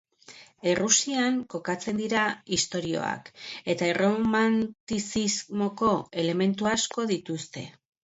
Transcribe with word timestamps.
Errusian 0.69 1.37
kokatzen 1.55 1.99
dira 2.03 2.23
istorioak 2.57 3.31
eta 3.75 3.93
erromantizismoko 3.93 5.95
elementu 6.27 6.75
asko 6.77 7.11
dituzte. 7.17 7.69